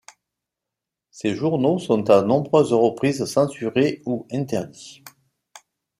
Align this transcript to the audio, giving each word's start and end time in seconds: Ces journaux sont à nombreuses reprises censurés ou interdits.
Ces 1.11 1.35
journaux 1.35 1.77
sont 1.77 2.09
à 2.09 2.23
nombreuses 2.23 2.73
reprises 2.73 3.23
censurés 3.25 4.01
ou 4.07 4.25
interdits. 4.31 5.03